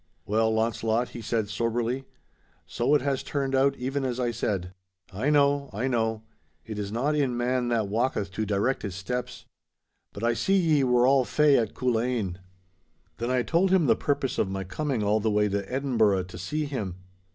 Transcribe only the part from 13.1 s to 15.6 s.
Then I told him the purpose of my coming all the way